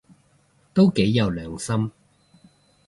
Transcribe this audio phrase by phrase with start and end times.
[0.73, 1.91] 都幾有良心